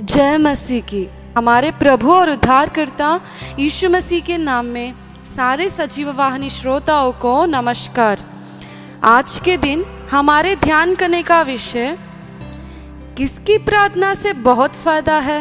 [0.00, 3.20] जय मसीह की। हमारे प्रभु और उद्धारकर्ता
[3.58, 4.94] यीशु मसीह के नाम में
[5.26, 8.24] सारे सजीव वाहिनी श्रोताओं को नमस्कार।
[9.04, 11.98] आज के दिन हमारे ध्यान करने का विषय,
[13.18, 15.40] किसकी प्रार्थना से बहुत फ़ायदा है?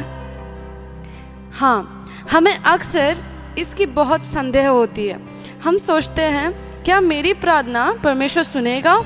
[1.53, 3.23] हाँ हमें अक्सर
[3.57, 5.19] इसकी बहुत संदेह होती है।
[5.63, 8.99] हम सोचते हैं, क्या मेरी प्रार्थना परमेश्वर सुनेगा?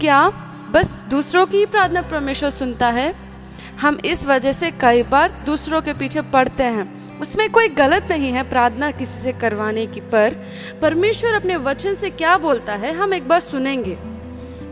[0.00, 0.28] क्या
[0.70, 3.23] बस दूसरों की प्रार्थना परमेश्वर सुनता है?
[3.80, 8.32] हम इस वजह से कई बार दूसरों के पीछे पड़ते हैं। उसमें कोई गलत नहीं
[8.32, 10.34] है प्रार्थना किसी से करवाने की, पर
[10.82, 13.96] परमेश्वर अपने वचन से क्या बोलता है, हम एक बार सुनेंगे।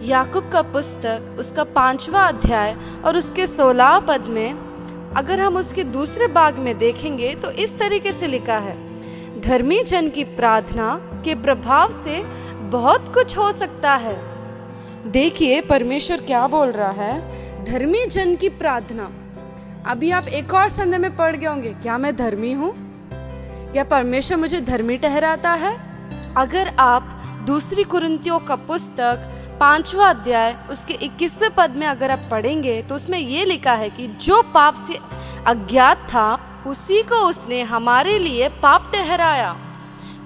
[0.03, 6.27] याकूब का पुस्तक, उसका पांचवा अध्याय और उसके सोलह पद में, अगर हम उसके दूसरे
[6.29, 8.77] भाग में देखेंगे तो इस तरीके से लिखा है,
[9.41, 12.23] धर्मी जन की प्रार्थना के प्रभाव से
[12.71, 14.17] बहुत कुछ हो सकता है।
[15.07, 17.42] देखिए, परमेश्वर क्या बोल रहा है?
[17.65, 19.05] धर्मी जन की प्रार्थना।
[19.87, 22.73] अभी आप एक और संदेह में पड़ गए होंगे, क्या मैं धर्मी हूँ?
[23.73, 25.75] क्या परमेश्वर मुझे धर्मी ठहराता है?
[26.37, 29.29] अगर आप दूसरी कुरंतियों का पुस्तक
[29.61, 34.07] पांचवा अध्याय, उसके इक्कीसवें पद में अगर आप पढ़ेंगे तो उसमें ये लिखा है कि
[34.21, 34.99] जो पाप से
[35.47, 39.57] अज्ञात था, उसी को उसने हमारे लिए पाप ठहराया,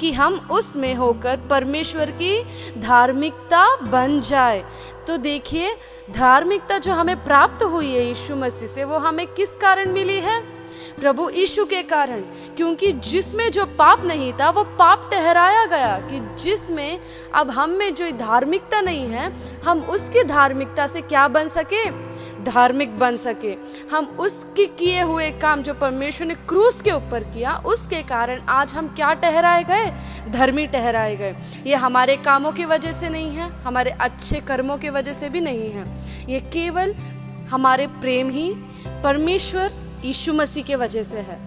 [0.00, 2.42] कि हम उसमें होकर परमेश्वर की
[2.80, 4.64] धार्मिकता बन जाए।
[5.06, 5.76] तो देखिए
[6.10, 10.40] धार्मिकता जो हमें प्राप्त हुई है यीशु मसीह से, वो हमें किस कारण मिली है?
[11.00, 12.20] प्रभु यीशु के कारण,
[12.56, 17.00] क्योंकि जिसमें जो पाप नहीं था, वो पाप ठहराया गया कि जिसमें
[17.34, 19.32] अब हम में जो धार्मिकता नहीं है,
[19.64, 22.05] हम उसकी धार्मिकता से क्या बन सके?
[22.46, 23.54] धार्मिक बन सके।
[23.92, 28.74] हम उसके किए हुए काम जो परमेश्वर ने क्रूस के ऊपर किया, उसके कारण आज
[28.74, 29.92] हम क्या ठहराए गए?
[30.30, 31.36] धर्मी ठहराए गए।
[31.66, 35.40] ये हमारे कामों की वजह से नहीं है, हमारे अच्छे कर्मों की वजह से भी
[35.40, 35.84] नहीं है।
[36.32, 36.94] ये केवल
[37.50, 38.52] हमारे प्रेम ही
[39.04, 39.72] परमेश्वर
[40.04, 41.38] यीशु मसीह के वजह से है।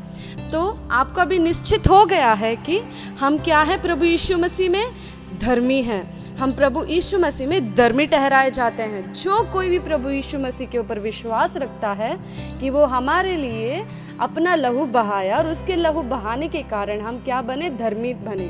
[0.51, 2.79] तो आपको अभी निश्चित हो गया है कि
[3.19, 3.81] हम क्या है?
[3.81, 4.85] प्रभु यीशु मसीह में
[5.39, 10.09] धर्मी हैं। हम प्रभु यीशु मसीह में धर्मी ठहराए जाते हैं। जो कोई भी प्रभु
[10.09, 12.17] यीशु मसीह के ऊपर विश्वास रखता है
[12.59, 13.85] कि वो हमारे लिए
[14.19, 17.69] अपना लहू बहाया और उसके लहू बहाने के कारण हम क्या बने?
[17.69, 18.49] धर्मी बने।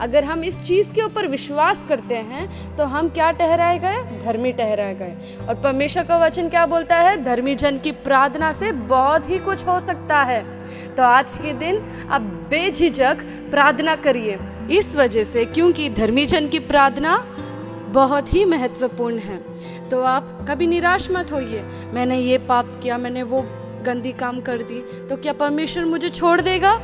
[0.00, 4.02] अगर हम इस चीज़ के ऊपर विश्वास करते हैं तो हम क्या ठहराए गए?
[4.24, 5.16] धर्मी ठहराए गए।
[5.48, 7.24] और परमेश्वर का वचन क्या बोलता है?
[7.24, 10.44] धर्मी जन की प्रार्थना से बहुत ही कुछ हो सकता है।
[10.94, 14.38] तो आज के दिन अब बेझिझक प्रार्थना करिए।
[14.72, 17.16] इस वजह से क्योंकि धर्मी जन की प्रार्थना
[17.90, 19.38] बहुत ही महत्वपूर्ण है।
[19.88, 21.62] तो आप कभी निराश मत होइए।
[21.94, 23.42] मैंने ये पाप किया, मैंने वो
[23.84, 26.74] गंदी काम कर दी तो क्या परमेश्वर मुझे छोड़ देगा?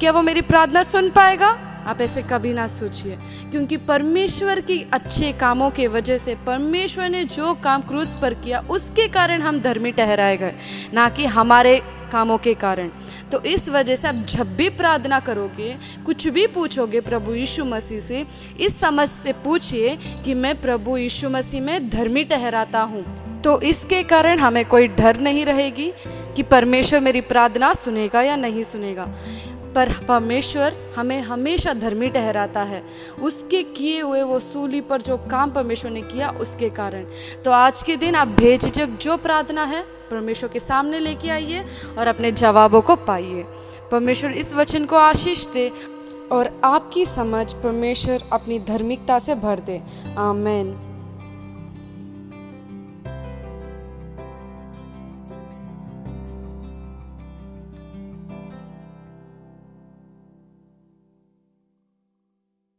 [0.00, 1.48] क्या वो मेरी प्रार्थना सुन पाएगा?
[1.86, 3.16] आप ऐसे कभी ना सोचिए।
[3.50, 8.60] क्योंकि परमेश्वर की अच्छे कामों के वजह से परमेश्वर ने जो काम क्रूज पर किया,
[8.70, 10.54] उसके कारण हम धर्मी ठहराए गए,
[10.94, 11.80] ना कि हमारे
[12.12, 12.90] कामों के कारण।
[13.32, 15.76] तो इस वजह से आप जब भी प्रार्थना करोगे,
[16.06, 18.26] कुछ भी पूछोगे प्रभु यीशु मसीह से,
[18.60, 23.04] इस समझ से पूछिए कि मैं प्रभु यीशु मसीह में धर्मी ठहराता हूँ।
[23.42, 25.92] तो इसके कारण हमें कोई डर नहीं रहेगी
[26.36, 29.08] कि परमेश्वर मेरी प्रार्थना सुनेगा या नहीं सुनेगा।
[29.76, 32.84] पर परमेश्वर हमें हमेशा धर्मी ठहराता है।
[33.22, 37.04] उसके किए हुए वो सूली पर जो काम परमेश्वर ने किया, उसके कारण।
[37.44, 41.64] तो आज के दिन आप भेजक जो प्रार्थना है, परमेश्वर के सामने लेके आइए
[41.98, 43.42] और अपने जवाबों को पाइए।
[43.92, 45.72] परमेश्वर इस वचन को आशीष दे
[46.32, 49.82] और आपकी समझ परमेश्वर अपनी धार्मिकता से भर दे।
[50.18, 50.95] आमेन।